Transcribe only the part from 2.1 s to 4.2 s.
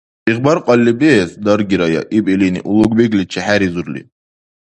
иб илини, Уллубегличи хӀеризурли.